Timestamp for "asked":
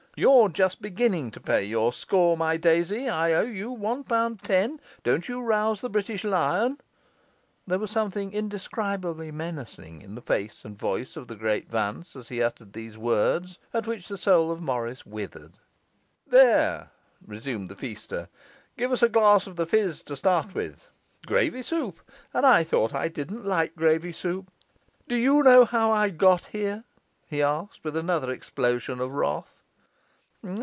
27.41-27.85